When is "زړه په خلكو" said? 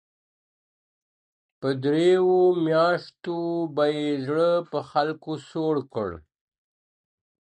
4.25-5.31